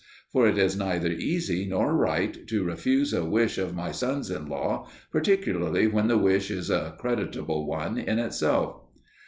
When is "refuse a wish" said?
2.63-3.59